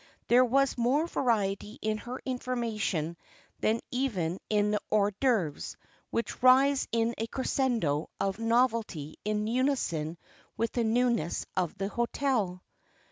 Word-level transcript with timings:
There 0.29 0.43
was 0.43 0.79
more 0.79 1.05
variety 1.05 1.77
in 1.79 1.99
her 1.99 2.19
information 2.25 3.17
than 3.59 3.81
even 3.91 4.39
in 4.49 4.71
the 4.71 4.79
hors 4.91 5.11
d'oeuvres, 5.21 5.75
which 6.09 6.41
rise 6.41 6.87
in 6.91 7.13
a 7.19 7.27
crescendo 7.27 8.09
of 8.19 8.39
novelty 8.39 9.17
in 9.23 9.45
unison 9.45 10.17
with 10.57 10.71
the 10.71 10.83
newness 10.83 11.45
of 11.55 11.77
the 11.77 11.89
hotel. 11.89 12.63